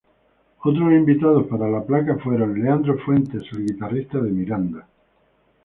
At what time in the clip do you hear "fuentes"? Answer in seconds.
2.97-3.43